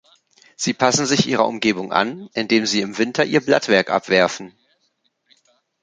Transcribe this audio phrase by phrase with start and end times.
[0.55, 4.55] Sie passen sich ihrer Umgebung an, indem sie im Winter ihr Blattwerk abwerfen.